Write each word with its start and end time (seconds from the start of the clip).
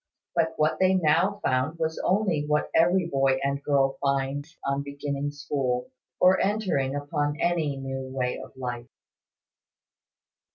But 0.33 0.53
what 0.57 0.79
they 0.79 0.95
now 0.95 1.39
found 1.43 1.77
was 1.77 2.01
only 2.03 2.43
what 2.47 2.71
every 2.73 3.05
boy 3.05 3.37
and 3.43 3.61
girl 3.61 3.97
finds, 4.01 4.57
on 4.65 4.81
beginning 4.81 5.29
school, 5.29 5.91
or 6.19 6.39
entering 6.41 6.95
upon 6.95 7.39
any 7.39 7.77
new 7.77 8.07
way 8.09 8.39
of 8.43 8.57
life. 8.57 8.87